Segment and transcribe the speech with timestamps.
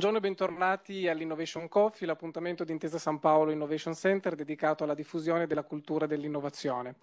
[0.00, 5.46] Buongiorno e bentornati all'Innovation Coffee, l'appuntamento di Intesa San Paolo Innovation Center dedicato alla diffusione
[5.46, 6.94] della cultura dell'innovazione.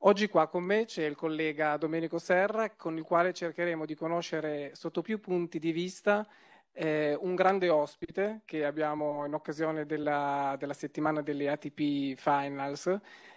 [0.00, 4.72] Oggi qua con me c'è il collega Domenico Serra, con il quale cercheremo di conoscere
[4.74, 6.28] sotto più punti di vista
[6.74, 12.94] eh, un grande ospite che abbiamo in occasione della, della settimana delle ATP Finals,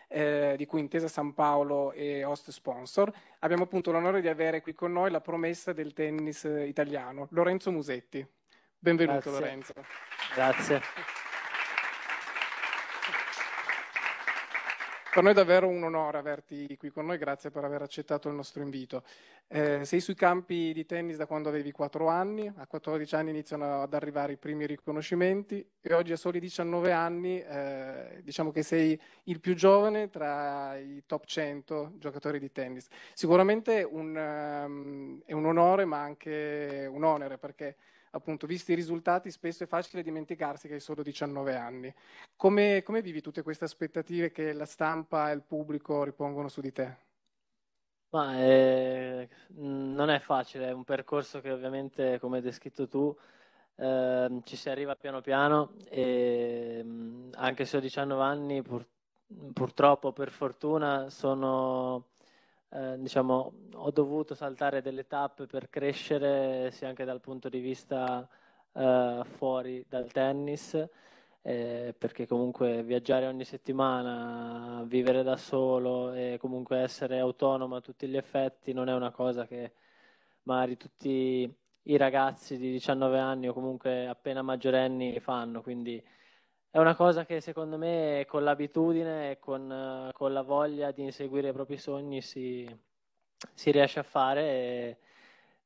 [0.09, 3.09] eh, di cui Intesa San Paolo è host sponsor.
[3.39, 8.35] Abbiamo appunto l'onore di avere qui con noi la promessa del tennis italiano, Lorenzo Musetti.
[8.79, 9.31] Benvenuto Grazie.
[9.31, 9.73] Lorenzo.
[10.35, 10.81] Grazie.
[15.11, 18.35] Per noi è davvero un onore averti qui con noi, grazie per aver accettato il
[18.35, 19.03] nostro invito.
[19.47, 23.81] Eh, sei sui campi di tennis da quando avevi 4 anni, a 14 anni iniziano
[23.81, 28.99] ad arrivare i primi riconoscimenti e oggi a soli 19 anni eh, diciamo che sei
[29.23, 32.85] il più giovane tra i top 100 giocatori di tennis.
[33.15, 37.75] Sicuramente un, um, è un onore ma anche un onere perché
[38.11, 41.93] appunto, visti i risultati, spesso è facile dimenticarsi che hai solo 19 anni.
[42.35, 46.71] Come, come vivi tutte queste aspettative che la stampa e il pubblico ripongono su di
[46.71, 47.05] te?
[48.09, 53.15] Ma eh, non è facile, è un percorso che ovviamente, come hai descritto tu,
[53.75, 56.83] eh, ci si arriva piano piano e
[57.33, 58.85] anche se ho 19 anni, pur,
[59.53, 62.05] purtroppo, per fortuna, sono
[62.69, 68.27] eh, diciamo, ho dovuto saltare delle tappe per crescere sia anche dal punto di vista
[68.73, 70.73] eh, fuori dal tennis,
[71.41, 78.07] eh, perché comunque viaggiare ogni settimana, vivere da solo e comunque essere autonomo a tutti
[78.07, 79.73] gli effetti non è una cosa che
[80.43, 81.53] magari tutti
[81.83, 86.03] i ragazzi di 19 anni o comunque appena maggiorenni fanno, quindi
[86.69, 91.49] è una cosa che secondo me con l'abitudine e con, con la voglia di inseguire
[91.49, 92.67] i propri sogni si,
[93.53, 94.97] si riesce a fare e,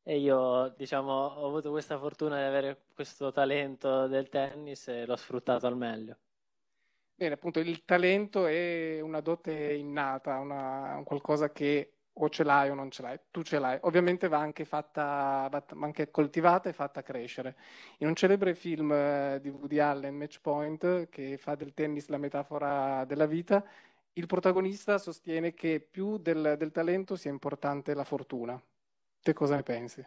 [0.04, 5.16] e, io diciamo ho avuto questa fortuna di avere questo talento del tennis e l'ho
[5.16, 6.18] sfruttato al meglio.
[7.16, 12.70] Bene, appunto il talento è una dote innata, una, un qualcosa che o ce l'hai
[12.70, 13.78] o non ce l'hai, tu ce l'hai.
[13.82, 17.56] Ovviamente va anche fatta, va anche coltivata e fatta crescere.
[18.00, 22.18] In un celebre film eh, di Woody Allen, Match Point, che fa del tennis la
[22.18, 23.64] metafora della vita,
[24.14, 28.62] il protagonista sostiene che più del, del talento sia importante la fortuna.
[29.22, 30.06] Te cosa ne pensi?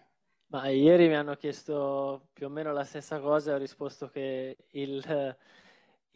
[0.49, 4.57] Ma ieri mi hanno chiesto più o meno la stessa cosa e ho risposto che
[4.73, 5.37] il,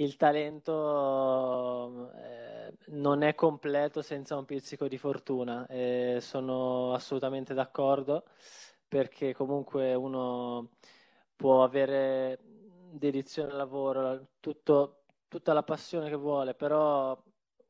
[0.00, 8.24] il talento eh, non è completo senza un pizzico di fortuna e sono assolutamente d'accordo
[8.86, 10.70] perché comunque uno
[11.36, 12.38] può avere
[12.90, 17.20] dedizione al lavoro, tutto, tutta la passione che vuole, però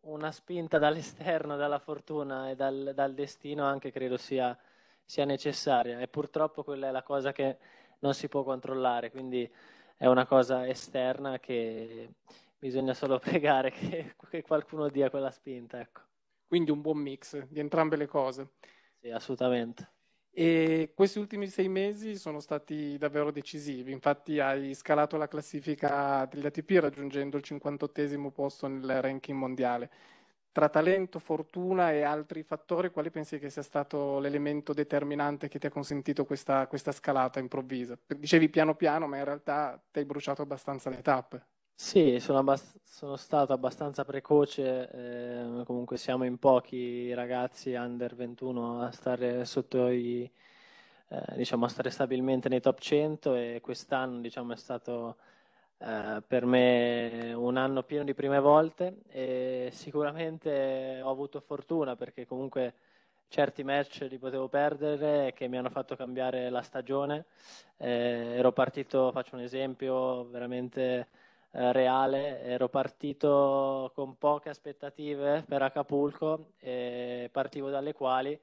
[0.03, 4.57] una spinta dall'esterno, dalla fortuna e dal, dal destino anche credo sia,
[5.05, 5.99] sia necessaria.
[6.01, 7.59] E purtroppo quella è la cosa che
[8.01, 9.51] non si può controllare, quindi
[9.99, 12.15] è una cosa esterna che
[12.57, 15.81] bisogna solo pregare che, che qualcuno dia quella spinta.
[15.81, 16.03] Ecco.
[16.47, 18.53] Quindi un buon mix di entrambe le cose.
[19.01, 19.93] Sì, assolutamente.
[20.31, 26.47] E questi ultimi sei mesi sono stati davvero decisivi, infatti hai scalato la classifica degli
[26.47, 29.91] ATP raggiungendo il 58 posto nel ranking mondiale.
[30.59, 35.69] Tra talento, fortuna e altri fattori, quali pensi che sia stato l'elemento determinante che ti
[35.69, 37.97] ha consentito questa, questa scalata improvvisa?
[38.05, 41.47] Dicevi piano piano, ma in realtà ti hai bruciato abbastanza le tappe.
[41.77, 48.83] Sì, sono, abbast- sono stato abbastanza precoce, eh, comunque siamo in pochi ragazzi under 21
[48.83, 50.29] a stare sotto i,
[51.11, 55.19] eh, diciamo, a stare stabilmente nei top 100 e quest'anno diciamo, è stato
[55.79, 62.27] eh, per me un anno pieno di prime volte e sicuramente ho avuto fortuna perché
[62.27, 62.75] comunque
[63.29, 67.27] certi match li potevo perdere che mi hanno fatto cambiare la stagione.
[67.77, 71.09] Eh, ero partito, faccio un esempio, veramente
[71.53, 78.39] eh, reale, ero partito con poche aspettative per Acapulco, e partivo dalle quali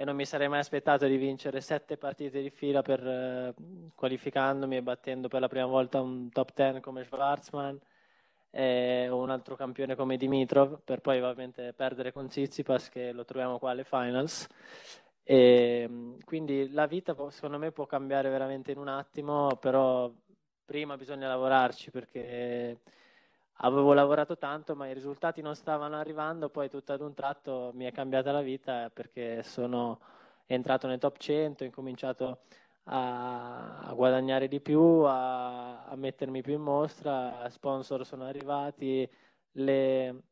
[0.00, 3.54] e non mi sarei mai aspettato di vincere sette partite di fila per eh,
[3.94, 7.78] qualificandomi e battendo per la prima volta un top 10 come Schwarzman
[8.50, 13.58] e un altro campione come Dimitrov per poi ovviamente perdere con Tsitsipas che lo troviamo
[13.58, 14.46] qua alle finals.
[15.22, 20.10] E, quindi la vita secondo me può cambiare veramente in un attimo, però
[20.64, 22.80] prima bisogna lavorarci perché
[23.62, 27.84] avevo lavorato tanto ma i risultati non stavano arrivando, poi tutto ad un tratto mi
[27.84, 30.00] è cambiata la vita perché sono
[30.46, 32.40] entrato nel top 100, ho incominciato
[32.84, 39.08] a, a guadagnare di più, a, a, mettermi più in mostra, sponsor sono arrivati,
[39.52, 40.22] le,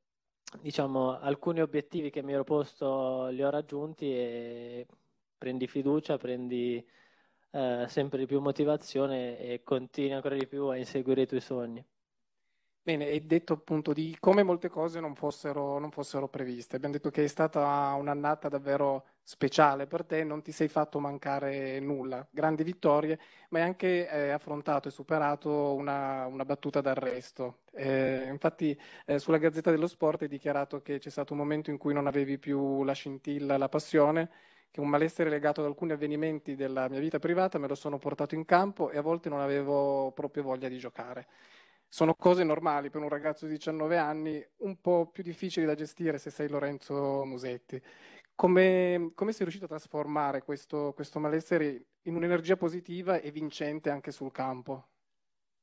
[0.60, 4.86] diciamo, alcuni obiettivi che mi ero posto li ho raggiunti e
[5.36, 6.84] prendi fiducia, prendi
[7.50, 11.84] eh, sempre di più motivazione e continui ancora di più a inseguire i tuoi sogni.
[12.88, 16.76] Bene, hai detto appunto di come molte cose non fossero, non fossero, previste.
[16.76, 21.80] Abbiamo detto che è stata un'annata davvero speciale per te, non ti sei fatto mancare
[21.80, 23.18] nulla, grandi vittorie,
[23.50, 27.58] ma hai anche eh, affrontato e superato una, una battuta d'arresto.
[27.72, 28.74] Eh, infatti
[29.04, 32.06] eh, sulla Gazzetta dello Sport hai dichiarato che c'è stato un momento in cui non
[32.06, 34.30] avevi più la scintilla, la passione,
[34.70, 38.34] che un malessere legato ad alcuni avvenimenti della mia vita privata me lo sono portato
[38.34, 41.26] in campo e a volte non avevo proprio voglia di giocare
[41.88, 46.18] sono cose normali per un ragazzo di 19 anni, un po' più difficili da gestire
[46.18, 47.82] se sei Lorenzo Musetti.
[48.34, 54.12] Come, come sei riuscito a trasformare questo, questo, malessere in un'energia positiva e vincente anche
[54.12, 54.90] sul campo?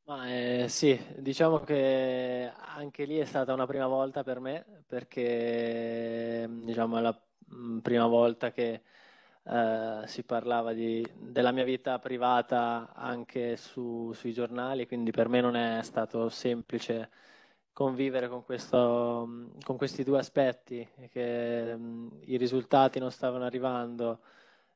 [0.08, 6.48] Ma, eh, sì, diciamo che anche lì è stata una prima volta per me, perché
[6.50, 7.24] diciamo, è la
[7.54, 8.82] mm, prima volta che
[9.48, 15.42] eh, si parlava di, della mia vita privata anche su, sui giornali, quindi per me
[15.42, 17.10] non è stato semplice
[17.72, 24.20] convivere con, questo, con questi due aspetti, che mh, i risultati non stavano arrivando,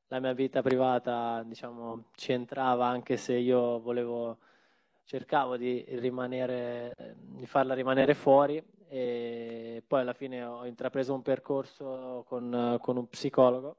[0.07, 4.37] la mia vita privata diciamo, ci entrava anche se io volevo,
[5.05, 12.25] cercavo di, rimanere, di farla rimanere fuori e poi alla fine ho intrapreso un percorso
[12.27, 13.77] con, con un psicologo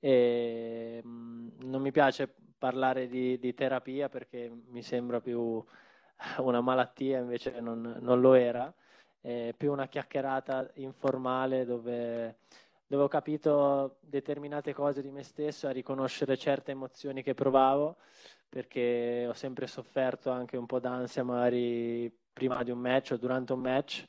[0.00, 5.62] e, mm, non mi piace parlare di, di, terapia perché mi sembra più
[6.38, 8.72] una malattia, invece non, non lo era,
[9.20, 12.38] è più una chiacchierata informale dove,
[12.86, 17.96] dove ho capito determinate cose di me stesso, a riconoscere certe emozioni che provavo,
[18.48, 23.52] perché ho sempre sofferto anche un po' d'ansia magari prima di un match o durante
[23.52, 24.06] un match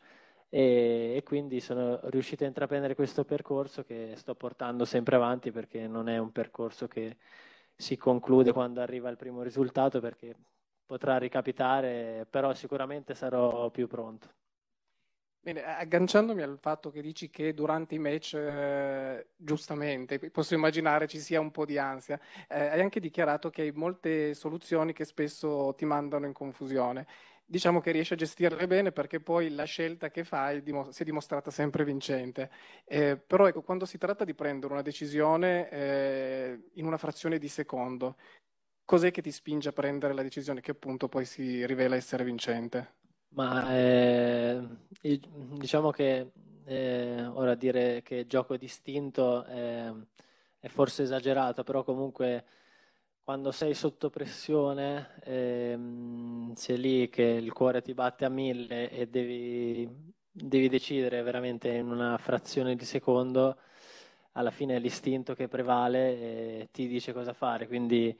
[0.50, 5.88] e, e, quindi sono riuscito a intraprendere questo percorso che sto portando sempre avanti perché
[5.88, 7.18] non è un percorso che
[7.76, 10.36] si conclude quando arriva il primo risultato perché
[10.86, 14.28] potrà ricapitare, però sicuramente sarò più pronto.
[15.42, 21.20] Bene, agganciandomi al fatto che dici che durante i match, eh, giustamente, posso immaginare ci
[21.20, 22.20] sia un po' di ansia,
[22.50, 27.08] eh, hai anche dichiarato che hai molte soluzioni che spesso ti mandano in confusione
[27.50, 31.50] diciamo che riesci a gestirle bene perché poi la scelta che fai si è dimostrata
[31.50, 32.52] sempre vincente.
[32.86, 37.48] Eh, però ecco, quando si tratta di prendere una decisione eh, in una frazione di
[37.48, 38.18] secondo,
[38.86, 42.98] cos'è che ti spinge a prendere la decisione che appunto poi si rivela essere vincente?
[43.30, 44.62] Ma eh,
[45.02, 46.32] diciamo che
[46.66, 52.46] eh, ora dire che gioco distinto è forse esagerato, però comunque
[53.30, 59.08] quando sei sotto pressione, ehm, sei lì che il cuore ti batte a mille e
[59.08, 59.88] devi,
[60.32, 63.56] devi decidere veramente in una frazione di secondo,
[64.32, 67.68] alla fine è l'istinto che prevale e ti dice cosa fare.
[67.68, 68.20] Quindi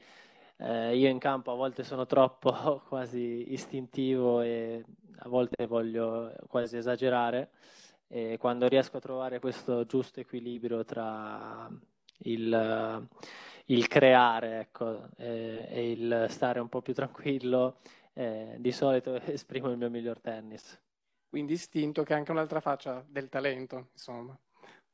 [0.58, 4.84] eh, io in campo a volte sono troppo quasi istintivo e
[5.22, 7.50] a volte voglio quasi esagerare.
[8.06, 11.68] E quando riesco a trovare questo giusto equilibrio tra
[12.18, 13.08] il
[13.70, 17.78] il creare ecco, eh, e il stare un po' più tranquillo,
[18.12, 20.78] eh, di solito esprimo il mio miglior tennis.
[21.28, 24.36] Quindi istinto che è anche un'altra faccia del talento, insomma.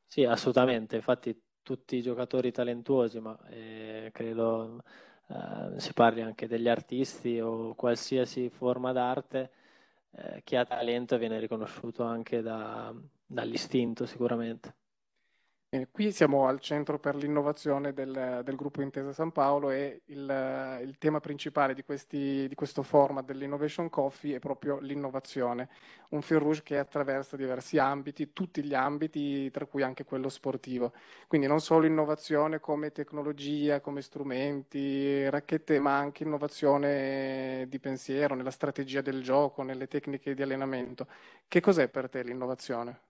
[0.05, 4.83] Sì, assolutamente, infatti tutti i giocatori talentuosi, ma eh, credo
[5.27, 9.51] eh, si parli anche degli artisti o qualsiasi forma d'arte,
[10.11, 12.93] eh, chi ha talento viene riconosciuto anche da,
[13.25, 14.75] dall'istinto sicuramente.
[15.69, 20.79] Eh, qui siamo al centro per l'innovazione del, del, gruppo Intesa San Paolo e il,
[20.81, 25.67] il tema principale di, questi, di, questo format dell'Innovation Coffee è proprio l'innovazione,
[26.11, 30.93] un fil rouge che attraversa diversi ambiti, tutti gli ambiti, tra cui anche quello sportivo.
[31.27, 38.51] Quindi non solo innovazione come tecnologia, come strumenti, racchette, ma anche innovazione di pensiero, nella
[38.51, 41.07] strategia del gioco, nelle tecniche di allenamento.
[41.45, 43.06] Che cos'è per te l'innovazione?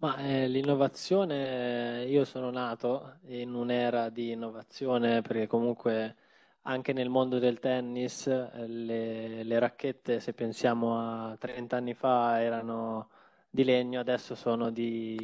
[0.00, 6.14] Ma eh, l'innovazione, io sono nato in un'era di innovazione perché comunque
[6.62, 12.40] anche nel mondo del tennis eh, le, le racchette, se pensiamo a 30 anni fa,
[12.40, 13.10] erano
[13.50, 15.16] di legno, adesso sono di,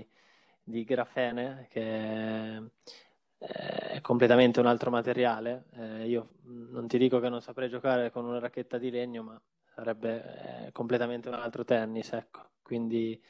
[0.65, 2.61] di grafene che
[3.39, 5.67] è completamente un altro materiale.
[5.75, 9.41] Eh, io non ti dico che non saprei giocare con una racchetta di legno, ma
[9.75, 12.41] sarebbe eh, completamente un altro tennis, ecco.
[12.63, 13.21] Quindi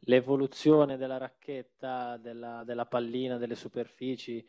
[0.00, 4.44] l'evoluzione della racchetta, della, della, pallina, delle superfici,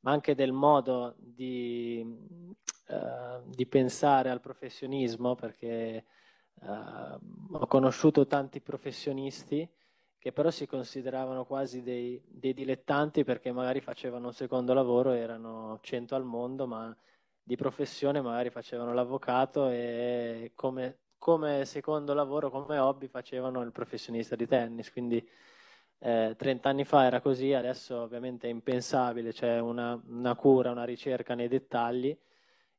[0.00, 2.04] ma anche del modo di,
[2.88, 6.04] uh, di pensare al professionismo, perché
[6.54, 9.68] uh, ho conosciuto tanti professionisti
[10.18, 15.78] che però si consideravano quasi dei, dei, dilettanti perché magari facevano un secondo lavoro, erano
[15.80, 16.94] 100 al mondo, ma
[17.40, 24.36] di professione magari facevano l'avvocato e come, come secondo lavoro, come hobby facevano il professionista
[24.36, 24.90] di tennis.
[24.90, 25.26] Quindi
[26.00, 30.84] eh, 30 anni fa era così, adesso ovviamente è impensabile, c'è una, una cura, una
[30.84, 32.16] ricerca nei dettagli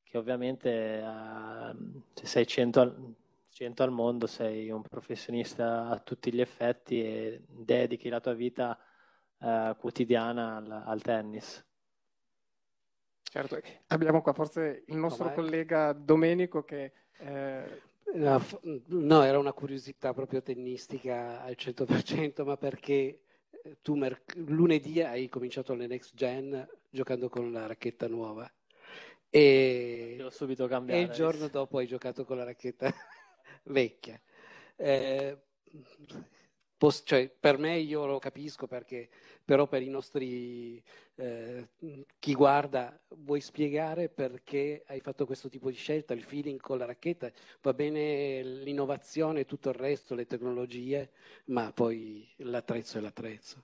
[0.09, 0.69] che ovviamente
[0.99, 1.75] eh,
[2.13, 3.15] se sei 100 al,
[3.51, 8.79] 100 al mondo sei un professionista a tutti gli effetti e dedichi la tua vita
[9.39, 11.63] eh, quotidiana al, al, tennis.
[13.21, 15.35] Certo, abbiamo qua forse il nostro Com'è?
[15.35, 16.93] collega Domenico che...
[17.17, 17.87] Eh...
[18.11, 23.21] No, era una curiosità proprio tennistica al 100%, ma perché
[23.63, 28.51] eh, tu mer- lunedì hai cominciato le next gen giocando con la racchetta nuova
[29.29, 30.27] e,
[30.85, 32.91] e il giorno dopo hai giocato con la racchetta
[33.65, 34.19] vecchia.
[34.75, 35.37] Eh,
[36.79, 39.09] post, cioè, per me io lo capisco perché,
[39.45, 40.81] però per i nostri,
[41.15, 41.69] eh,
[42.19, 46.85] chi guarda, vuoi spiegare perché hai fatto questo tipo di scelta, il feeling con la
[46.85, 47.31] racchetta,
[47.61, 51.11] va bene l'innovazione e tutto il resto, le tecnologie,
[51.45, 53.63] ma poi l'attrezzo è l'attrezzo.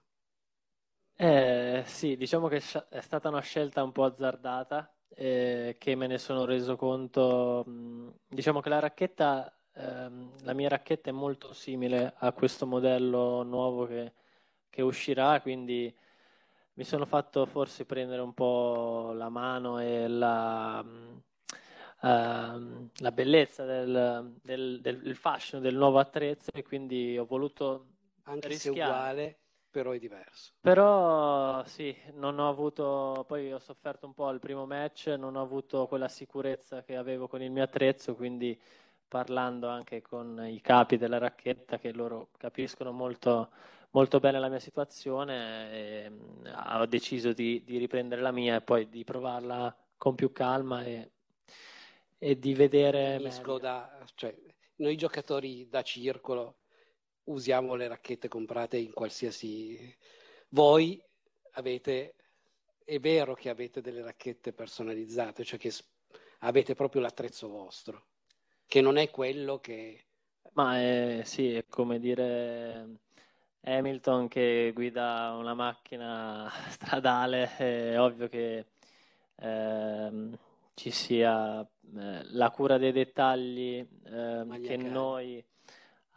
[1.17, 2.57] Eh, sì, diciamo che
[2.89, 7.63] è stata una scelta un po' azzardata, eh, che me ne sono reso conto.
[8.27, 13.85] Diciamo che la racchetta ehm, la mia racchetta è molto simile a questo modello nuovo
[13.85, 14.13] che,
[14.69, 15.93] che uscirà, quindi
[16.75, 21.19] mi sono fatto forse prendere un po' la mano e la, uh,
[22.01, 27.87] la bellezza del, del, del, fashion del nuovo attrezzo e quindi ho voluto
[28.23, 28.77] anche rischiare.
[28.77, 29.39] se uguale
[29.69, 34.65] però è diverso però sì non ho avuto poi ho sofferto un po' il primo
[34.65, 38.57] match non ho avuto quella sicurezza che avevo con il mio attrezzo quindi
[39.07, 43.49] parlando anche con i capi della racchetta che loro capiscono molto,
[43.91, 46.45] molto bene la mia situazione mm,
[46.79, 51.11] ho deciso di, di, riprendere la mia e poi di provarla con più calma e,
[52.17, 53.21] e di vedere
[53.59, 54.35] da, cioè,
[54.77, 56.57] noi giocatori da circolo
[57.25, 59.95] usiamo le racchette comprate in qualsiasi
[60.49, 61.01] voi
[61.51, 62.15] avete
[62.83, 65.73] è vero che avete delle racchette personalizzate cioè che
[66.39, 68.05] avete proprio l'attrezzo vostro
[68.67, 69.99] che non è quello che...
[70.53, 72.99] Ma è, sì, è come dire
[73.61, 78.65] Hamilton che guida una macchina stradale, è ovvio che
[79.37, 80.37] ehm,
[80.75, 85.43] ci sia eh, la cura dei dettagli eh, che noi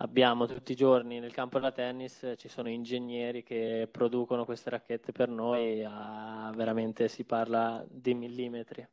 [0.01, 5.13] abbiamo tutti i giorni nel campo da tennis, ci sono ingegneri che producono queste racchette
[5.13, 8.87] per noi, a, veramente si parla di millimetri.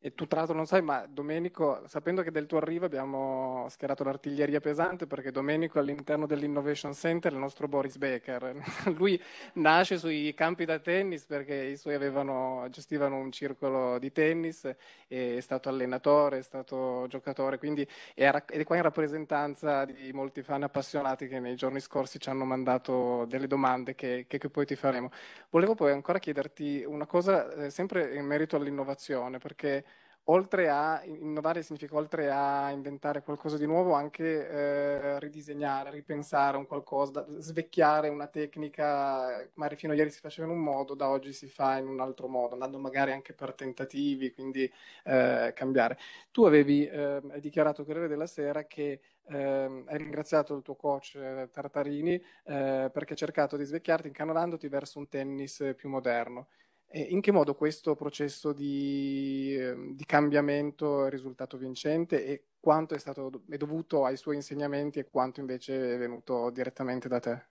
[0.00, 4.04] E tu tra l'altro non sai, ma Domenico, sapendo che del tuo arrivo abbiamo schierato
[4.04, 8.62] l'artiglieria pesante perché Domenico all'interno dell'Innovation Center il nostro Boris Becker.
[8.96, 9.20] Lui
[9.54, 14.72] nasce sui campi da tennis perché i suoi avevano, gestivano un circolo di tennis,
[15.08, 20.62] è stato allenatore, è stato giocatore, quindi era, è qua in rappresentanza di molti fan
[20.62, 24.76] appassionati che nei giorni scorsi ci hanno mandato delle domande che, che, che poi ti
[24.76, 25.10] faremo.
[25.50, 29.84] Volevo poi ancora chiederti una cosa, eh, sempre in merito all'innovazione, perché
[30.30, 36.66] oltre a innovare significa oltre a inventare qualcosa di nuovo anche eh, ridisegnare, ripensare un
[36.66, 41.32] qualcosa, svecchiare una tecnica, magari fino a ieri si faceva in un modo, da oggi
[41.32, 44.70] si fa in un altro modo, andando magari anche per tentativi, quindi
[45.04, 45.96] eh, cambiare.
[46.30, 51.48] Tu avevi eh, dichiarato Corriere della Sera che eh, hai ringraziato il tuo coach eh,
[51.50, 56.48] Tartarini eh, perché ha cercato di svecchiarti incanolandoti verso un tennis più moderno.
[56.90, 62.98] In che modo questo processo di, ehm, di, cambiamento è risultato vincente e quanto è,
[62.98, 67.46] stato, è dovuto ai suoi insegnamenti e quanto invece è venuto direttamente da te?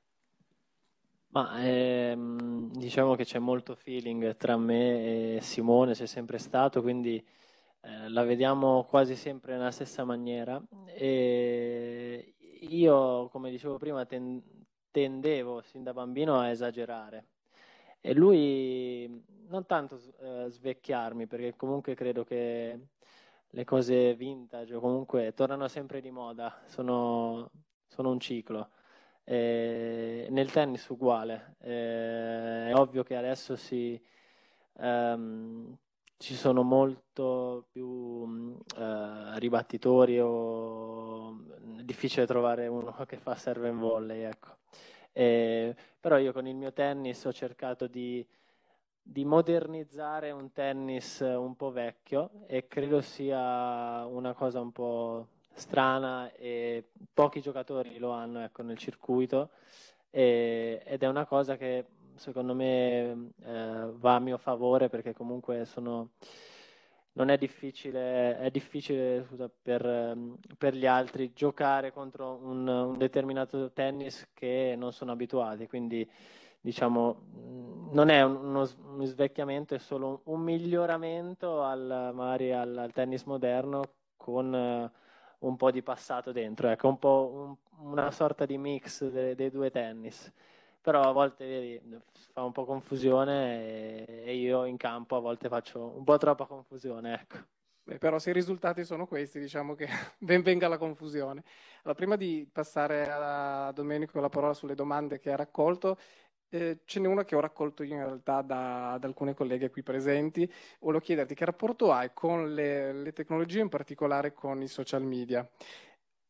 [1.30, 7.24] Ma ehm, diciamo che c'è molto feeling tra me e Simone, c'è sempre stato, quindi
[7.82, 10.60] eh, la vediamo quasi sempre nella stessa maniera.
[10.88, 12.34] E
[12.70, 14.42] io, come dicevo prima, ten-
[14.90, 17.28] tendevo sin da bambino a esagerare
[18.02, 22.80] e lui non tanto eh, svecchiarmi, perché comunque credo che
[23.50, 27.50] le cose vintage o comunque tornano sempre di moda, sono,
[27.88, 28.70] sono un ciclo.
[29.24, 34.02] Eh, nel tennis uguale, eh, è ovvio che adesso si,
[34.78, 35.78] ehm,
[36.18, 41.38] ci sono molto più eh, ribattitori o
[41.78, 44.56] è difficile trovare uno che fa serve in volley, ecco.
[45.20, 48.24] Eh, però io con il mio tennis ho cercato di,
[49.02, 56.32] di, modernizzare un tennis un po' vecchio e credo sia una cosa un po' strana
[56.34, 59.50] e pochi giocatori lo hanno ecco, nel circuito
[60.12, 65.66] e, ed è una cosa che secondo me eh, va a mio favore perché comunque
[65.66, 66.12] sono
[67.18, 72.98] non è difficile, è difficile scusa, per, ehm, per, gli altri giocare contro un, un,
[72.98, 76.08] determinato tennis che non sono abituati, quindi
[76.62, 83.24] diciamo non è uno, uno svecchiamento, è solo un miglioramento al, magari al, al tennis
[83.24, 83.82] moderno
[84.16, 89.04] con uh, un po' di passato dentro, ecco, un po' un, una sorta di mix
[89.10, 90.32] de, dei due tennis
[90.88, 92.00] però a volte vedi,
[92.32, 96.46] fa un po' confusione e, e, io in campo a volte faccio un po' troppa
[96.46, 97.40] confusione, ecco.
[97.84, 99.86] Beh, però se i risultati sono questi, diciamo che
[100.18, 101.44] ben venga la confusione.
[101.80, 105.98] Allora, prima di passare a Domenico la parola sulle domande che ha raccolto,
[106.50, 109.84] eh, ce n'è una che ho raccolto io in realtà da, da, alcune colleghe qui
[109.84, 110.50] presenti.
[110.80, 115.46] Volevo chiederti che rapporto hai con le, le tecnologie, in particolare con i social media.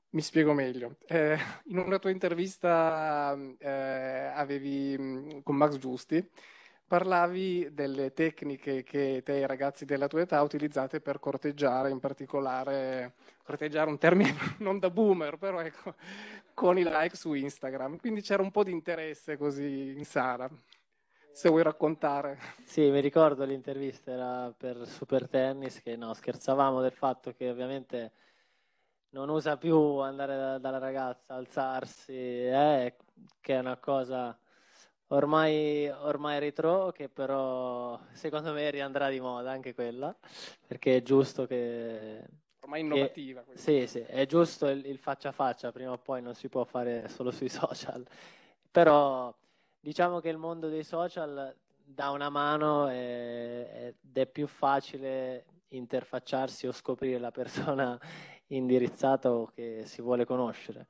[0.09, 0.97] Mi spiego meglio.
[1.05, 1.37] Eh,
[1.67, 6.27] in una tua intervista eh, avevi, mm, con Max Giusti
[6.87, 11.99] parlavi delle tecniche che te e i ragazzi della tua età utilizzate per corteggiare, in
[11.99, 15.95] particolare corteggiare un termine non da boomer, però ecco,
[16.53, 17.97] con i like su Instagram.
[17.97, 20.49] Quindi c'era un po' di interesse così in sala.
[21.31, 22.39] Se vuoi raccontare.
[22.63, 28.11] Sì, mi ricordo l'intervista era per Super Tennis che no, scherzavamo del fatto che ovviamente
[29.09, 32.95] non usa più andare da, dalla ragazza, alzarsi, eh,
[33.39, 34.37] che è una cosa
[35.07, 40.15] ormai, ormai retro, che però secondo me riandrà di moda anche quella,
[40.65, 42.25] perché è giusto che...
[42.61, 43.43] Ormai innovativa.
[43.43, 46.49] Che, sì, sì, è giusto il, il faccia a faccia, prima o poi non si
[46.49, 48.05] può fare solo sui social,
[48.69, 49.33] però
[49.79, 51.55] diciamo che il mondo dei social
[51.89, 57.97] dà una mano e, ed è più facile interfacciarsi o scoprire la persona
[58.47, 60.87] indirizzato che si vuole conoscere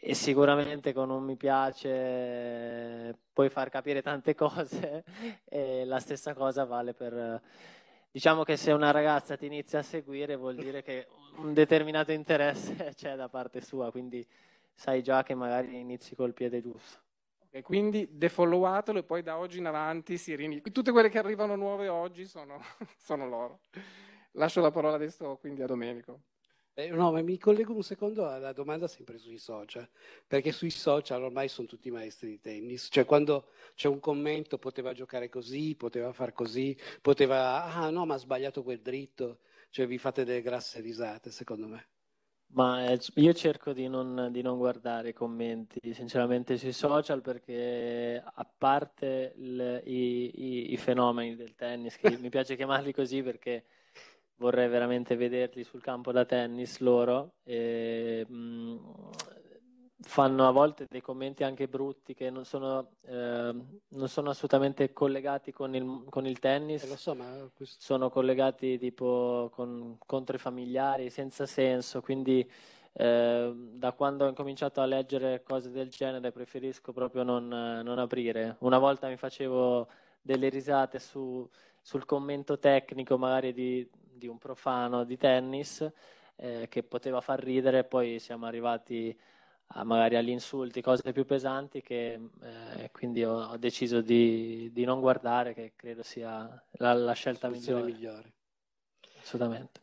[0.00, 5.04] e sicuramente con un mi piace puoi far capire tante cose
[5.44, 7.40] e la stessa cosa vale per
[8.10, 12.92] diciamo che se una ragazza ti inizia a seguire vuol dire che un determinato interesse
[12.96, 14.26] c'è da parte sua quindi
[14.74, 17.02] sai già che magari inizi col piede giusto
[17.56, 20.72] e quindi defollowatelo e poi da oggi in avanti si rinizia.
[20.72, 22.58] Tutte quelle che arrivano nuove oggi sono,
[22.98, 23.60] sono loro.
[24.32, 26.18] Lascio la parola adesso quindi a Domenico.
[26.76, 29.88] Eh, no, ma mi collego un secondo alla domanda sempre sui social,
[30.26, 34.92] perché sui social ormai sono tutti maestri di tennis, cioè quando c'è un commento poteva
[34.92, 39.38] giocare così, poteva far così, poteva, ah no, ma ha sbagliato quel dritto,
[39.70, 41.88] cioè vi fate delle grasse risate secondo me.
[42.54, 48.22] Ma eh, io cerco di non, di non, guardare i commenti sinceramente sui social perché
[48.24, 53.64] a parte il, i, i, i, fenomeni del tennis, che mi piace chiamarli così perché
[54.36, 57.34] vorrei veramente vederli sul campo da tennis loro.
[57.44, 58.76] E, mh, mm,
[60.04, 63.54] fanno a volte dei commenti anche brutti che non sono, eh,
[63.88, 67.16] non sono assolutamente collegati con il, con il tennis, eh, so,
[67.54, 67.80] questo...
[67.80, 72.48] sono collegati tipo con, contro i familiari senza senso, quindi
[72.92, 78.56] eh, da quando ho incominciato a leggere cose del genere preferisco proprio non, non aprire.
[78.60, 79.88] Una volta mi facevo
[80.20, 81.48] delle risate su,
[81.80, 85.90] sul commento tecnico magari di, di un profano di tennis
[86.36, 89.16] eh, che poteva far ridere, poi siamo arrivati
[89.68, 94.84] a, magari agli insulti, cose più pesanti che eh, quindi ho, ho deciso di, di,
[94.84, 97.84] non guardare, che credo sia la, la scelta migliore.
[97.84, 98.32] migliore.
[99.20, 99.82] Assolutamente.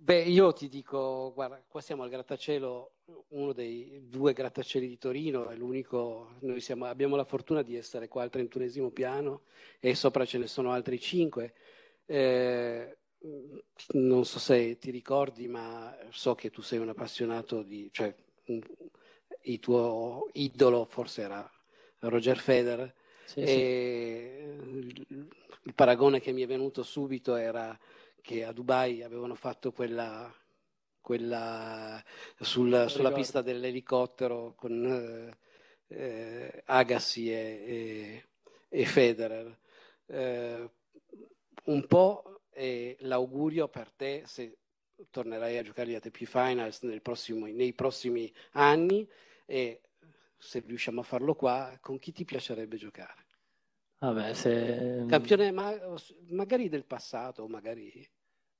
[0.00, 2.92] Beh, io ti dico, guarda, qua siamo al grattacielo,
[3.28, 8.06] uno dei due grattacieli di Torino, è l'unico, noi siamo, abbiamo la fortuna di essere
[8.06, 9.42] qua al trentunesimo piano
[9.80, 11.52] e sopra ce ne sono altri cinque.
[12.06, 12.98] Eh,
[13.92, 18.14] non so se ti ricordi, ma so che tu sei un appassionato di, cioè,
[19.42, 21.50] il tuo idolo forse era
[22.00, 22.94] Roger Federer.
[23.24, 25.06] Sì, e sì.
[25.64, 27.78] il paragone che mi è venuto subito era
[28.22, 30.32] che a Dubai avevano fatto quella,
[31.00, 32.02] quella
[32.40, 35.34] sul, sulla pista dell'elicottero con
[35.88, 37.34] eh, Agassi e,
[37.66, 38.24] e,
[38.68, 39.58] e Federer.
[40.06, 40.70] Eh,
[41.64, 44.58] un po' e l'augurio per te se
[45.10, 49.08] tornerai a giocare gli ATP Finals prossimo, nei prossimi anni
[49.46, 49.80] e
[50.36, 53.26] se riusciamo a farlo qua, con chi ti piacerebbe giocare?
[54.00, 55.04] Vabbè, se...
[55.08, 55.78] Campione ma-
[56.30, 58.06] magari del passato, magari...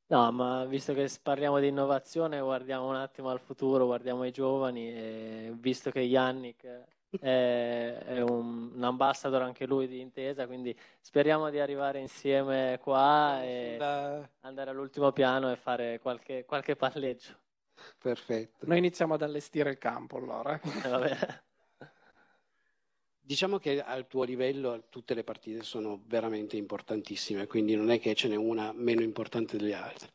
[0.07, 4.89] No, ma visto che parliamo di innovazione, guardiamo un attimo al futuro, guardiamo i giovani
[4.89, 6.85] e visto che Yannick
[7.21, 13.43] è, è un, un, ambassador anche lui di Intesa, quindi speriamo di arrivare insieme qua
[13.43, 14.29] e da...
[14.41, 17.35] andare all'ultimo piano e fare qualche, qualche palleggio.
[17.99, 18.67] Perfetto.
[18.67, 20.61] Noi iniziamo ad allestire il campo allora.
[21.81, 21.87] Eh,
[23.29, 28.15] Diciamo che al tuo livello tutte le partite sono veramente importantissime, quindi non è che
[28.15, 30.09] ce n'è una meno importante delle altre.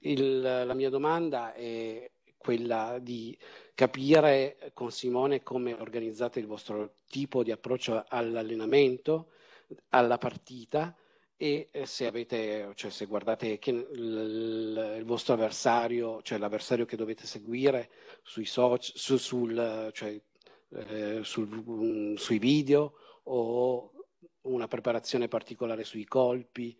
[0.00, 3.36] Il, la mia domanda è quella di
[3.74, 9.32] capire con Simone come organizzate il vostro tipo di approccio all'allenamento,
[9.90, 10.96] alla partita
[11.38, 17.90] e se avete, cioè se guardate il, vostro avversario, cioè l'avversario che dovete seguire
[18.22, 20.18] sui social, su, sul, cioè
[20.70, 22.94] eh, sul, um, sui video
[23.24, 23.92] o
[24.42, 26.74] una preparazione particolare sui colpi?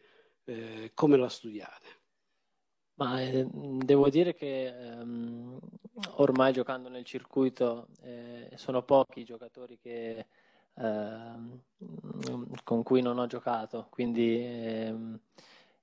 [0.45, 1.96] Eh, come la studiate?
[2.99, 5.59] Ma eh, devo dire che ehm,
[6.17, 10.27] ormai giocando nel circuito eh, sono pochi i giocatori che,
[10.75, 11.61] ehm,
[12.65, 15.21] con cui non ho giocato, quindi ehm,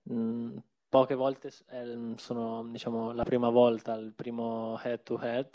[0.03, 0.57] mh,
[0.89, 5.49] poche volte eh, sono diciamo, la prima volta, il primo head to head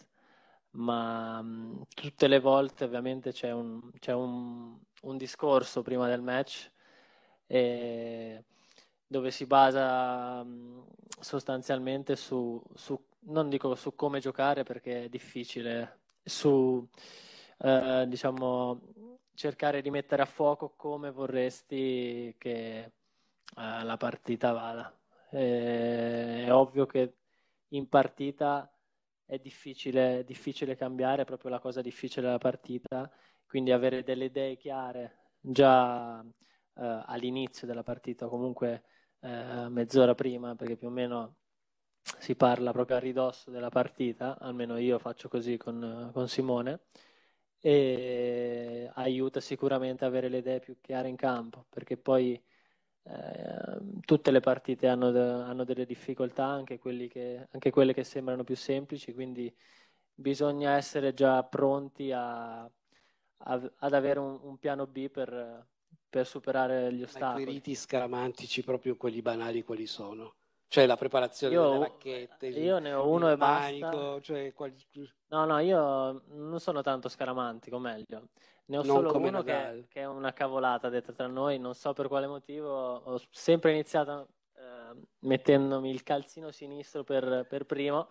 [0.73, 6.71] ma mh, tutte le volte ovviamente c'è un, c'è un, un discorso prima del match
[7.47, 8.45] e,
[9.09, 10.87] dove si basa mh,
[11.21, 16.87] sostanzialmente su, su, non dico su come giocare perché è difficile, su
[17.59, 18.81] eh, diciamo
[19.35, 22.93] cercare di mettere a fuoco come vorresti che eh,
[23.57, 24.93] la partita vada.
[25.31, 27.15] E, è ovvio che
[27.69, 28.71] in partita
[29.25, 33.11] è difficile, difficile cambiare, è proprio la cosa difficile della partita,
[33.47, 38.85] quindi avere delle idee chiare già eh, all'inizio della partita, comunque
[39.21, 41.37] eh, mezz'ora prima, perché più o meno
[42.19, 46.81] si parla proprio a ridosso della partita, almeno io faccio così con, con Simone,
[47.61, 52.41] e aiuta sicuramente a avere le idee più chiare in campo, perché poi
[53.11, 55.09] Ehm, tutte le partite hanno,
[55.43, 59.55] hanno delle difficoltà, anche, che, anche, quelle che sembrano più semplici, quindi
[60.15, 62.71] bisogna essere già pronti a, a,
[63.79, 65.67] ad avere un, un, piano B per,
[66.09, 67.45] per superare gli ostacoli.
[67.45, 70.35] Ma i riti scaramantici, proprio quelli banali, quali sono?
[70.69, 74.21] Cioè la preparazione io, delle racchette, io ne ho uno e manico, basta.
[74.21, 74.75] Cioè quali...
[75.29, 78.29] No, no, io non sono tanto scaramantico, meglio.
[78.67, 81.95] Ne ho non solo uno che, che, è una cavolata detta tra noi, non so
[81.95, 82.69] per quale motivo.
[82.69, 88.09] Ho sempre iniziato eh, mettendomi il calzino sinistro per, per, primo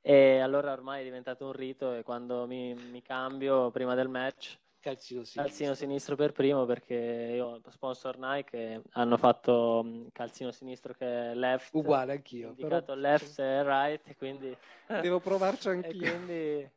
[0.00, 4.58] e allora ormai è diventato un rito e quando mi, mi cambio prima del match
[4.80, 5.42] calzino sinistro.
[5.42, 6.94] calzino sinistro per primo perché
[7.34, 12.94] io ho sponsor Nike hanno fatto calzino sinistro che è left uguale anch'io indicato però...
[12.94, 14.56] left e right quindi
[15.02, 16.70] devo provarci anch'io e quindi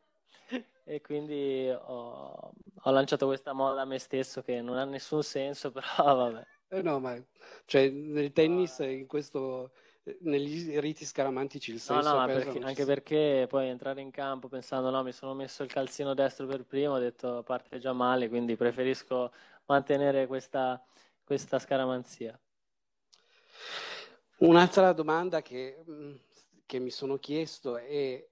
[0.86, 5.72] e quindi ho, ho, lanciato questa moda a me stesso che non ha nessun senso,
[5.74, 6.46] però vabbè.
[6.70, 7.18] Eh no, ma
[7.66, 9.72] cioè, nel tennis, in questo,
[10.20, 14.90] negli riti scaramantici il senso no, no, perché, anche perché poi entrare in campo pensando
[14.90, 18.56] no, mi sono messo il calzino destro per primo, ho detto parte già male, quindi
[18.56, 19.32] preferisco
[19.66, 20.84] mantenere questa,
[21.24, 22.38] questa scaramanzia.
[24.38, 25.84] Un'altra domanda che,
[26.66, 28.28] che mi sono chiesto è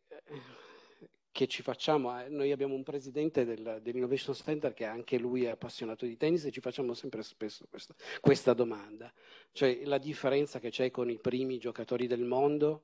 [1.31, 5.49] che ci facciamo, eh, noi abbiamo un presidente del, dell'Innovation Center che anche lui è
[5.49, 9.11] appassionato di tennis e ci facciamo sempre spesso questa, questa domanda,
[9.51, 12.83] cioè la differenza che c'è con i primi giocatori del mondo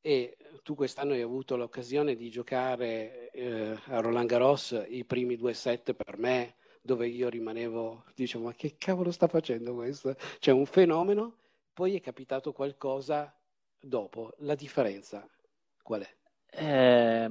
[0.00, 5.54] e tu quest'anno hai avuto l'occasione di giocare eh, a Roland Garros i primi due
[5.54, 10.14] set per me, dove io rimanevo, dicevo, ma che cavolo sta facendo questo?
[10.38, 11.38] C'è un fenomeno,
[11.72, 13.34] poi è capitato qualcosa
[13.80, 14.34] dopo.
[14.40, 15.26] La differenza
[15.82, 16.23] qual è?
[16.56, 17.28] Eh,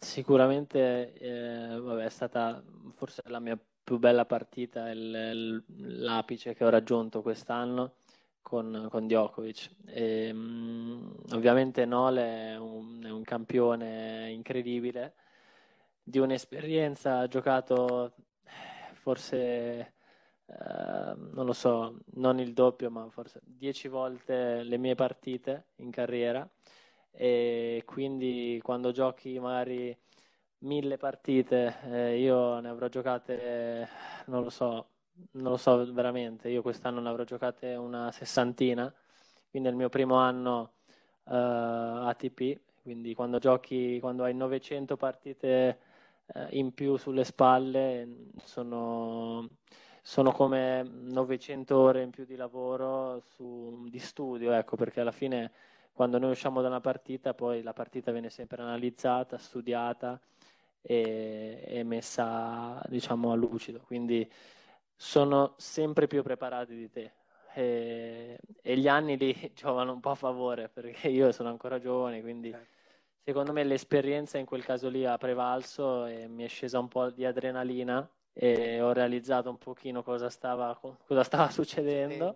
[0.00, 2.60] sicuramente eh, vabbè, è stata
[2.94, 7.94] forse la mia più bella partita, il, l'apice che ho raggiunto quest'anno
[8.42, 9.70] con, con Djokovic.
[9.86, 15.14] E, um, ovviamente Nole è un, è un, campione incredibile,
[16.02, 18.14] di un'esperienza, ha giocato
[18.94, 19.34] forse,
[20.46, 25.90] eh, non lo so, non il doppio, ma forse dieci volte le mie partite in
[25.90, 26.48] carriera
[27.16, 29.96] e quindi quando giochi magari
[30.58, 33.88] mille partite, eh, io ne avrò giocate,
[34.26, 34.88] non lo so,
[35.32, 38.92] non lo so veramente, io quest'anno ne avrò giocate una sessantina,
[39.50, 40.74] quindi è il mio primo anno
[41.28, 45.78] eh, ATP, quindi quando giochi, quando hai 900 partite
[46.34, 49.48] eh, in più sulle spalle sono,
[50.02, 55.52] sono, come 900 ore in più di lavoro, su, di studio, ecco, perché alla fine
[55.96, 60.20] quando noi usciamo da una partita, poi la partita viene sempre analizzata, studiata
[60.82, 63.80] e, e messa diciamo a lucido.
[63.80, 64.30] Quindi
[64.94, 67.12] sono sempre più preparati di te.
[67.54, 72.20] E, e, gli anni lì giovano un po' a favore perché io sono ancora giovane,
[72.20, 72.66] quindi certo.
[73.24, 77.08] secondo me l'esperienza in quel caso lì ha prevalso e mi è scesa un po'
[77.08, 82.34] di adrenalina e ho realizzato un pochino cosa stava, cosa stava succedendo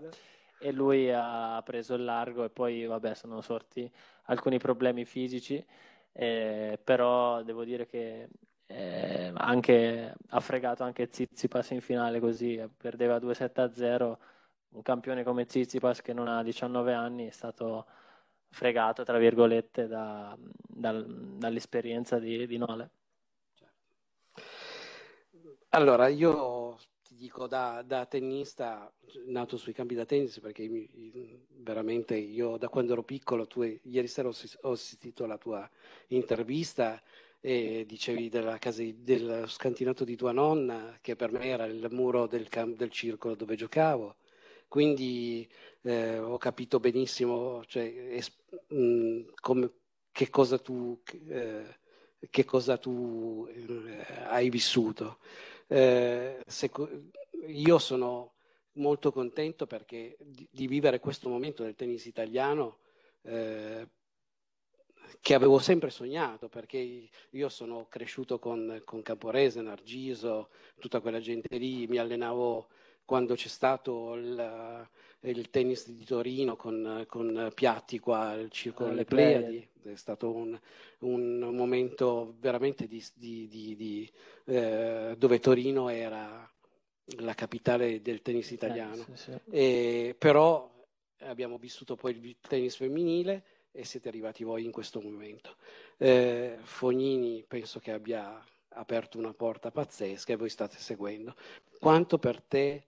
[0.61, 3.91] e lui ha preso il largo e poi vabbè sono sorti
[4.25, 5.65] alcuni problemi fisici
[6.13, 8.29] eh, però devo dire che
[8.67, 14.17] eh, anche, ha fregato anche Zizipas in finale così, perdeva 2-7-0,
[14.71, 17.87] un campione come Zizipas che non ha 19 anni è stato
[18.49, 22.91] fregato, tra virgolette, da, da, dall'esperienza di, di Nole.
[25.71, 26.79] Allora, io
[27.21, 28.91] dico da, da, tennista,
[29.27, 30.67] nato sui campi da tennis, perché
[31.59, 35.69] veramente io da quando ero piccolo, tu, ieri sera ho, ho assistito alla tua
[36.09, 37.01] intervista
[37.39, 42.27] e dicevi della casa, del scantinato di tua nonna, che per me era il muro
[42.27, 44.17] del, del circolo dove giocavo.
[44.67, 45.47] Quindi
[45.83, 48.35] eh, ho capito benissimo cioè, es,
[48.69, 49.71] mh, come,
[50.11, 51.77] che cosa tu, eh,
[52.31, 55.19] che cosa tu eh, hai vissuto.
[55.73, 56.43] Eh,
[57.47, 58.33] io sono
[58.73, 62.79] molto contento perché di, di, vivere questo momento del tennis italiano
[63.23, 63.89] eh,
[65.21, 71.57] che avevo sempre sognato, perché io sono cresciuto con, con Camporese, Nargiso, tutta quella gente
[71.57, 72.69] lì, mi allenavo
[73.11, 74.89] quando c'è stato il,
[75.23, 80.57] il tennis di Torino con, con, Piatti qua al Circolo delle Pleiadi, è stato un,
[81.01, 84.13] un momento veramente di, di, di,
[84.45, 86.49] eh, dove Torino era
[87.17, 89.03] la capitale del tennis italiano.
[89.03, 89.41] Eh, sì, sì.
[89.51, 90.71] E, però
[91.23, 93.43] abbiamo vissuto poi il tennis femminile
[93.73, 95.57] e siete arrivati voi in questo momento.
[95.97, 101.35] Eh, Fognini penso che abbia aperto una porta pazzesca e voi state seguendo.
[101.81, 102.85] Quanto per te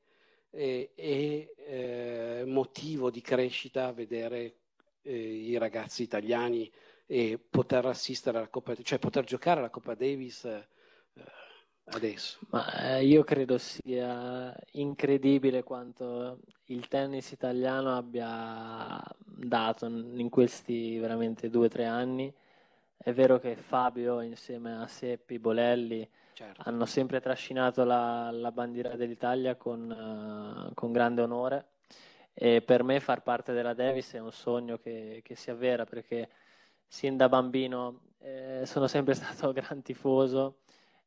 [0.52, 4.56] è, è eh, motivo di crescita vedere
[5.00, 6.70] eh, i ragazzi italiani
[7.06, 10.68] e poter assistere alla Coppa, cioè poter giocare alla Coppa Davis eh,
[11.84, 12.38] adesso?
[12.50, 21.66] Ma io credo sia incredibile quanto il tennis italiano abbia dato in questi veramente due
[21.66, 22.32] o tre anni.
[22.96, 26.62] È vero che Fabio insieme a Seppi, Bolelli certo.
[26.64, 31.66] hanno sempre trascinato la, la bandiera dell'Italia con, uh, con, grande onore
[32.34, 36.28] e per me far parte della Davis è un sogno che, che si avvera perché
[36.86, 40.58] sin da bambino eh, sono sempre stato gran tifoso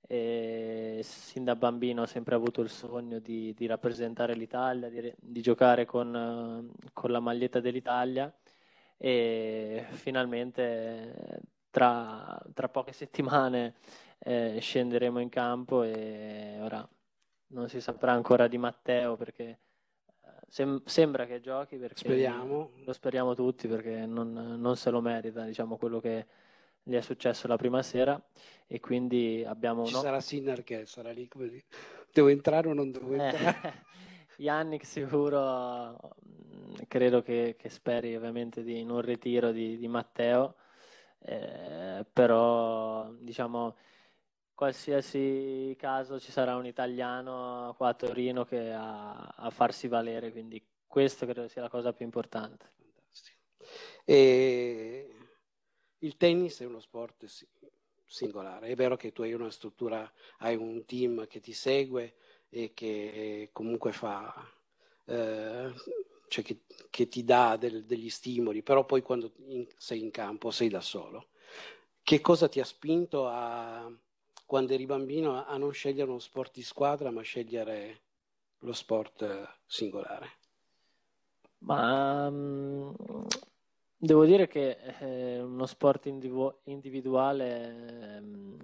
[0.08, 5.42] e sin da bambino ho sempre avuto il sogno di, di rappresentare l'Italia, di, di
[5.42, 8.32] giocare con, con, la maglietta dell'Italia
[8.98, 13.76] e finalmente tra, tra poche settimane
[14.20, 16.88] eh, scenderemo in campo e ora
[17.48, 19.60] non si saprà ancora di Matteo perché
[20.24, 22.72] eh, sem- sembra che giochi perché speriamo.
[22.84, 26.26] lo speriamo tutti perché non, non se lo merita diciamo quello che
[26.82, 28.22] gli è successo la prima sera
[28.68, 29.86] e quindi abbiamo...
[29.86, 30.02] Ci no...
[30.02, 31.64] sarà Sinner che sarà lì come dire,
[32.12, 33.84] devo entrare o non devo eh, entrare?
[34.38, 36.16] Yannick sicuro
[36.88, 40.56] credo che, che, speri ovviamente di, in un ritiro di, di Matteo,
[41.20, 43.76] eh, però diciamo
[44.56, 50.66] qualsiasi caso ci sarà un italiano qua a Torino che a, a farsi valere, quindi
[50.88, 52.72] questo credo sia la cosa più importante.
[54.06, 55.16] E
[56.00, 57.26] il tennis è uno sport
[58.06, 58.68] singolare.
[58.68, 62.16] È vero che tu hai una struttura, hai un team che ti segue
[62.50, 64.34] e che comunque fa,
[65.06, 65.74] eh,
[66.28, 70.52] cioè che, che, ti dà del, degli stimoli, però poi quando in, sei in campo
[70.52, 71.30] sei da solo.
[72.02, 73.92] Che cosa ti ha spinto a,
[74.46, 78.02] quando eri bambino a non scegliere uno sport di squadra, ma scegliere
[78.60, 80.30] lo sport singolare?
[81.60, 82.96] Ma um,
[83.98, 88.58] Devo dire che eh, uno sport individu- individuale, ehm,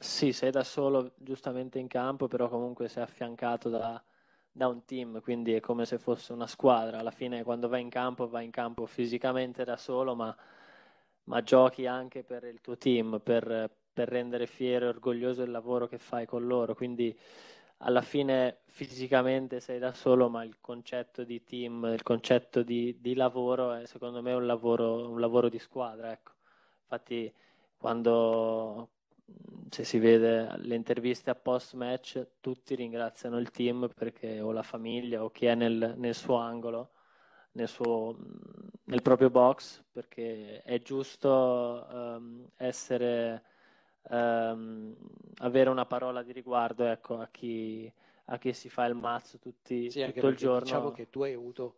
[0.00, 4.02] sì, sei da solo giustamente in campo, però comunque sei affiancato da,
[4.50, 6.98] da, un team, quindi è come se fosse una squadra.
[6.98, 10.34] Alla fine quando vai in campo, vai in campo fisicamente da solo, ma,
[11.24, 15.88] ma giochi anche per il tuo team, per, per rendere fiero e orgoglioso il lavoro
[15.88, 16.76] che fai con loro.
[16.76, 17.18] Quindi
[17.78, 23.14] alla fine fisicamente sei da solo, ma il concetto di team, il concetto di, di
[23.16, 26.12] lavoro è secondo me un lavoro, un lavoro di squadra.
[26.12, 26.32] Ecco.
[26.82, 27.32] Infatti
[27.76, 28.90] quando
[29.68, 34.62] se si vede le interviste a post match, tutti ringraziano il team perché o la
[34.62, 36.90] famiglia o chi è nel, nel suo angolo,
[37.52, 38.16] nel, suo,
[38.84, 43.42] nel, proprio box, perché è giusto um, essere,
[44.10, 44.94] um,
[45.38, 47.90] avere una parola di riguardo ecco, a, chi,
[48.26, 50.64] a chi si fa il mazzo tutti, sì, tutto il giorno.
[50.64, 51.76] Diciamo che tu hai avuto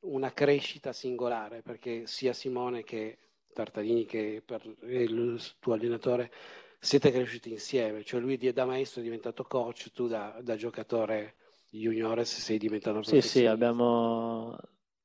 [0.00, 3.18] una crescita singolare perché sia Simone che
[3.52, 4.42] Tartarini che
[4.82, 6.30] il tuo allenatore
[6.78, 11.34] siete cresciuti insieme, cioè lui da maestro è diventato coach, tu da, da giocatore
[11.68, 13.28] juniores sei diventato professionista.
[13.28, 14.56] Sì, sì, abbiamo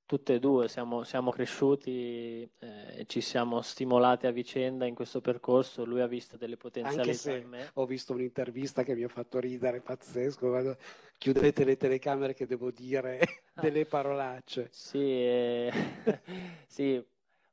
[0.06, 5.22] tutte e due, siamo, siamo cresciuti e eh, ci siamo stimolati a vicenda in questo
[5.22, 7.70] percorso, lui ha visto delle potenzialità Anche se in me.
[7.74, 10.78] Ho visto un'intervista che mi ha fatto ridere, pazzesco, Guarda,
[11.18, 13.20] chiudete le telecamere che devo dire
[13.54, 14.70] delle parolacce.
[14.72, 15.72] Sì, eh,
[16.68, 17.04] sì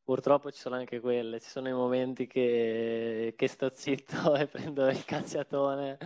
[0.05, 4.89] Purtroppo ci sono anche quelle, ci sono i momenti che, che sto zitto e prendo
[4.89, 5.97] il cazziatone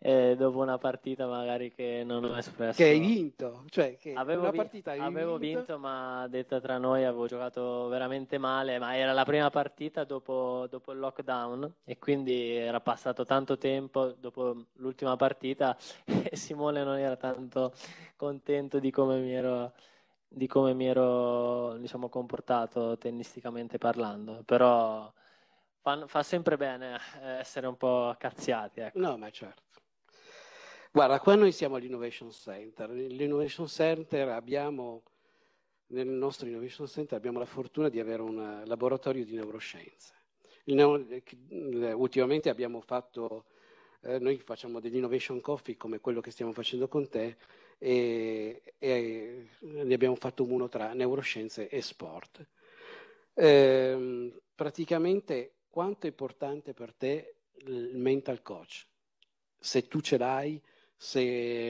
[0.00, 2.76] e dopo una partita magari che non ho espresso.
[2.82, 5.58] Che hai vinto, cioè che avevo una vi- partita hai avevo vinto.
[5.58, 10.66] vinto, ma detta tra noi avevo giocato veramente male, ma era la prima partita dopo,
[10.70, 16.96] dopo il lockdown e quindi era passato tanto tempo dopo l'ultima partita e Simone non
[16.96, 17.72] era tanto
[18.16, 19.72] contento di come mi ero
[20.30, 25.10] di come mi ero diciamo, comportato tennisticamente parlando, però
[25.80, 28.80] fa, fa sempre bene eh, essere un po' cazziati.
[28.80, 28.98] Ecco.
[28.98, 29.62] No, ma certo.
[30.90, 32.88] Guarda, qua noi siamo all'Innovation Center.
[32.88, 35.02] Nell'Innovation Center abbiamo,
[35.88, 40.14] nel nostro Innovation Center abbiamo la fortuna di avere un laboratorio di neuroscienze.
[40.64, 43.44] Eh, ultimamente abbiamo fatto,
[44.00, 47.36] eh, noi facciamo degli Innovation Coffee come quello che stiamo facendo con te,
[47.78, 52.46] e, e ne abbiamo fatto uno tra neuroscienze e sport.
[53.34, 57.34] Eh, praticamente quanto è importante per te
[57.66, 58.86] il mental coach?
[59.58, 60.60] Se tu ce l'hai,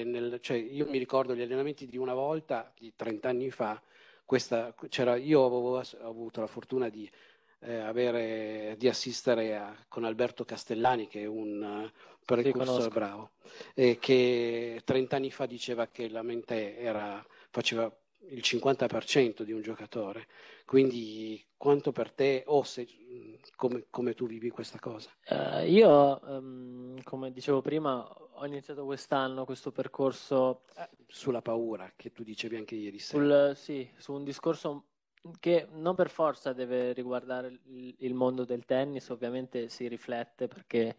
[0.04, 3.80] nel, cioè io mi ricordo gli allenamenti di una volta, di 30 anni fa,
[4.24, 4.74] questa,
[5.20, 7.10] io avevo, ho avuto la fortuna di,
[7.60, 11.90] eh, avere, di assistere a, con Alberto Castellani, che è un,
[12.24, 13.30] precursore bravo,
[13.74, 17.90] eh, che 30 anni fa diceva che la mente era, faceva
[18.28, 20.26] il 50% di un giocatore.
[20.66, 22.86] Quindi quanto per te o se,
[23.56, 25.10] come, come, tu vivi questa cosa?
[25.28, 28.06] Uh, io, um, come dicevo prima,
[28.40, 30.62] ho iniziato quest'anno questo percorso...
[30.77, 33.22] Eh, sulla paura, che tu dicevi anche ieri sera.
[33.22, 34.85] Sul, sì, su un discorso
[35.40, 37.61] che non per forza deve riguardare
[37.96, 40.96] il, mondo del tennis, ovviamente si riflette perché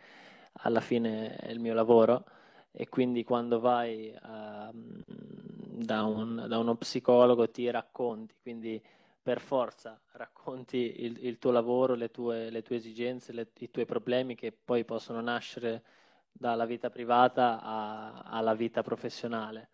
[0.62, 2.26] alla fine è il mio lavoro
[2.72, 8.82] e quindi quando vai uh, da, un, da, uno psicologo ti racconti, quindi
[9.22, 13.86] per forza racconti il, il tuo lavoro, le tue, le tue esigenze, le, i tuoi
[13.86, 15.84] problemi che poi possono nascere
[16.32, 19.70] dalla vita privata a, alla vita professionale.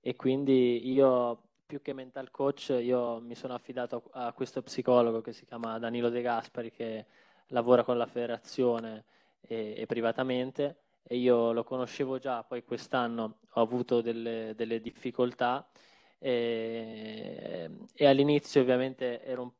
[0.00, 5.32] E quindi io, più che mental coach, io mi sono affidato a, questo psicologo che
[5.32, 7.06] si chiama Danilo De Gaspari che
[7.48, 9.04] lavora con la federazione
[9.40, 15.68] e, e privatamente e io lo conoscevo già, poi quest'anno ho avuto delle, delle difficoltà
[16.18, 19.50] e, e, all'inizio ovviamente ero un,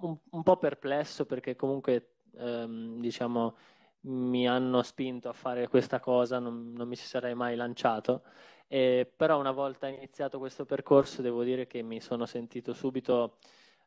[0.00, 3.56] un, un po' perplesso perché comunque ehm, diciamo
[4.02, 8.22] mi hanno spinto a fare questa cosa, non, non mi ci sarei mai lanciato,
[8.66, 13.36] e, però una volta iniziato questo percorso devo dire che mi sono sentito subito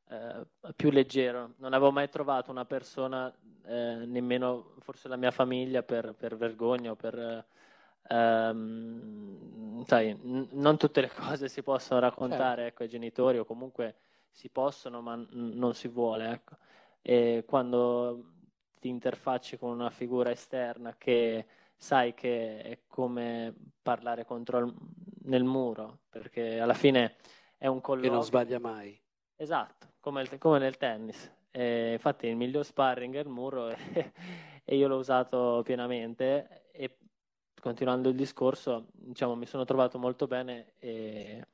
[0.09, 0.45] eh,
[0.75, 1.53] più leggero.
[1.57, 3.33] Non avevo mai trovato una persona,
[3.65, 7.45] eh, nemmeno forse la mia famiglia, per, per vergogna o per...
[8.09, 12.67] Ehm, sai, n- non tutte le cose si possono raccontare certo.
[12.67, 13.95] ecco, ai genitori o comunque
[14.29, 16.29] si possono ma n- non si vuole.
[16.29, 16.57] Ecco.
[17.01, 18.32] E quando
[18.83, 24.73] ti interfacci con una figura esterna che sai che è come parlare contro il,
[25.23, 27.15] nel muro, perché alla fine
[27.57, 28.09] è un colloquio.
[28.09, 28.99] Che non sbaglia mai.
[29.37, 31.31] Esatto, come, il, come nel tennis.
[31.49, 34.11] E infatti il miglior sparring è il muro e,
[34.65, 36.97] e, io l'ho usato pienamente e
[37.61, 41.47] continuando il discorso, diciamo, mi sono trovato molto bene e,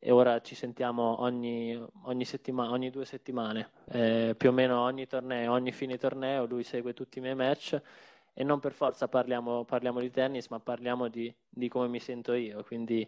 [0.00, 5.06] e ora ci sentiamo ogni, ogni, settima, ogni due settimane, eh, più o meno ogni
[5.06, 7.80] torneo, ogni fine torneo, lui segue tutti i miei match
[8.32, 12.34] e non per forza parliamo, parliamo di tennis, ma parliamo di, di come mi sento
[12.34, 13.06] io, quindi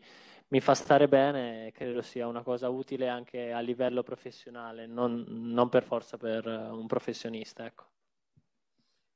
[0.49, 5.25] mi fa stare bene e credo sia una cosa utile anche a livello professionale, non,
[5.29, 7.65] non per forza per un professionista.
[7.65, 7.85] Ecco.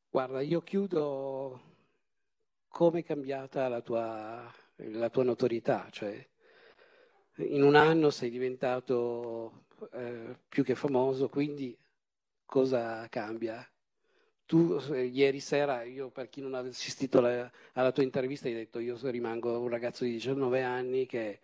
[0.09, 1.61] Guarda, io chiudo
[2.69, 6.25] come è cambiata la tua, la tua notorietà, cioè
[7.39, 11.77] in un anno sei diventato eh, più che famoso, quindi
[12.45, 13.67] cosa cambia?
[14.47, 18.55] tu eh, ieri sera, io per chi non ha assistito alla, alla tua intervista, hai
[18.55, 21.41] detto io rimango un ragazzo di 19 anni che,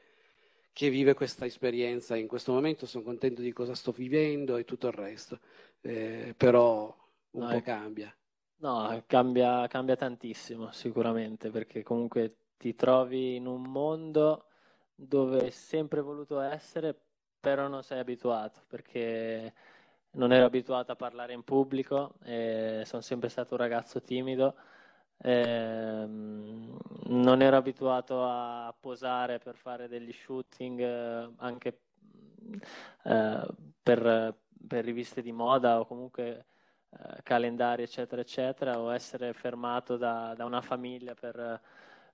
[0.73, 4.89] che, vive questa esperienza in questo momento, sono contento di cosa sto vivendo e tutto
[4.89, 5.41] il resto,
[5.81, 6.95] eh, però
[7.33, 8.15] un no, po' cambia.
[8.57, 14.45] No, cambia, cambia tantissimo sicuramente, perché comunque ti trovi in un mondo
[15.07, 16.95] dove hai sempre voluto essere,
[17.41, 19.55] però non sei abituato, perché
[20.13, 22.15] non ero abituato a parlare in pubblico,
[22.85, 24.55] sono sempre stato un ragazzo timido,
[27.11, 31.81] non ero abituato a posare per fare degli shooting eh, anche
[33.05, 33.47] eh,
[33.83, 34.35] per,
[34.67, 36.47] per, riviste di moda o comunque
[36.91, 41.61] eh, calendari eccetera eccetera o essere fermato da, da una famiglia per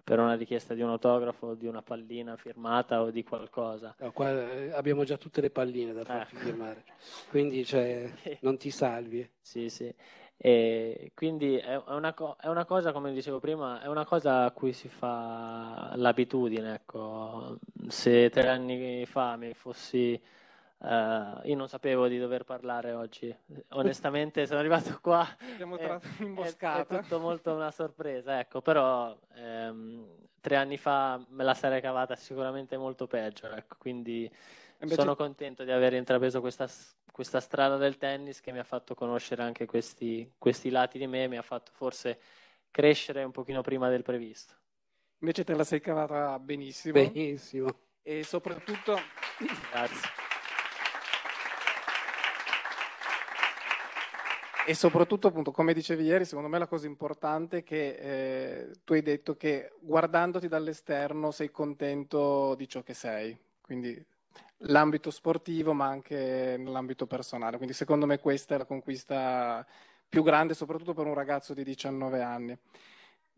[0.06, 3.92] per una richiesta di un autografo, di una pallina firmata o di qualcosa.
[3.98, 6.38] No, qua eh, abbiamo già tutte le palline da farti eh.
[6.38, 6.84] firmare,
[7.28, 8.08] quindi cioè,
[8.42, 9.28] non ti salvi.
[9.40, 9.92] Sì, sì.
[10.36, 14.52] E quindi è una, co- è una, cosa, come dicevo prima, è una cosa a
[14.52, 16.74] cui si fa l'abitudine.
[16.74, 17.58] Ecco.
[17.88, 20.22] Se tre anni fa mi fossi
[20.78, 23.34] Uh, io non sapevo di dover parlare oggi,
[23.70, 25.26] onestamente sono arrivato qua.
[25.52, 26.96] Abbiamo trovato un'imboscata.
[26.96, 30.06] È, è, tutto molto una sorpresa, ecco, però ehm,
[30.40, 34.30] tre anni fa me la sarei cavata sicuramente molto peggio, ecco, quindi
[34.80, 35.00] Invece...
[35.00, 36.68] sono contento di aver intrapreso questa,
[37.10, 41.26] questa, strada del tennis che mi ha fatto conoscere anche questi, questi lati di me,
[41.26, 42.20] mi ha fatto forse
[42.70, 44.54] crescere un pochino prima del previsto.
[45.20, 46.92] Invece te la sei cavata benissimo.
[46.92, 47.74] Benissimo.
[48.02, 48.98] E soprattutto...
[49.72, 50.25] Grazie.
[54.68, 58.94] E soprattutto, appunto, come dicevi ieri, secondo me la cosa importante è che eh, tu
[58.94, 64.04] hai detto che guardandoti dall'esterno sei contento di ciò che sei, quindi
[64.60, 67.58] l'ambito sportivo ma anche nell'ambito personale.
[67.58, 69.64] Quindi secondo me questa è la conquista
[70.08, 72.58] più grande, soprattutto per un ragazzo di 19 anni.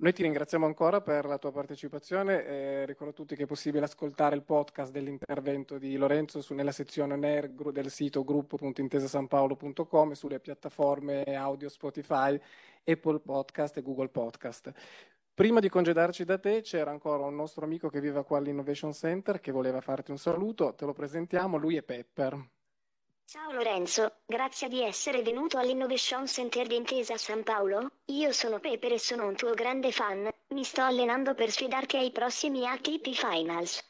[0.01, 2.45] Noi ti ringraziamo ancora per la tua partecipazione.
[2.47, 6.71] Eh, ricordo a tutti che è possibile ascoltare il podcast dell'intervento di Lorenzo su, nella
[6.71, 12.41] sezione NER del sito gruppo.intesasanpaolo.com sulle piattaforme audio Spotify,
[12.85, 14.73] Apple Podcast e Google Podcast.
[15.35, 19.41] Prima di congedarci da te c'era ancora un nostro amico che vive qua all'Innovation Center
[19.41, 20.75] che voleva farti un saluto.
[20.77, 22.58] Te lo presentiamo, lui è Pepper.
[23.31, 27.91] Ciao Lorenzo, grazie di essere venuto all'Innovation Center di Intesa San Paolo.
[28.07, 30.27] Io sono Pepe e sono un tuo grande fan.
[30.55, 33.87] Mi sto allenando per sfidarti ai prossimi ATP Finals.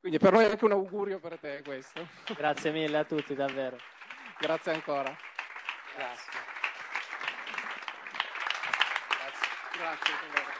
[0.00, 2.08] Quindi per noi è anche un augurio per te questo.
[2.34, 3.76] Grazie mille a tutti, davvero.
[4.38, 5.14] Grazie ancora.
[5.94, 6.30] Grazie.
[9.18, 10.12] Grazie.
[10.12, 10.59] Grazie.